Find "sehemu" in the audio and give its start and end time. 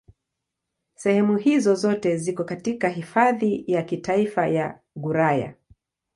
0.95-1.37